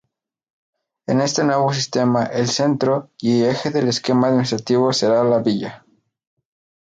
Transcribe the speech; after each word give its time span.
En 1.05 1.21
este 1.21 1.43
nuevo 1.43 1.71
sistema, 1.73 2.23
el 2.23 2.47
centro 2.47 3.11
y 3.19 3.43
eje 3.43 3.69
del 3.69 3.87
esquema 3.87 4.29
administrativo 4.29 4.91
será 4.93 5.23
la 5.23 5.37
Villa. 5.37 5.85